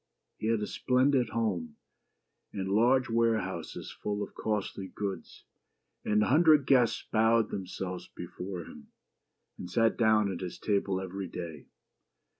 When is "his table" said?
10.41-10.99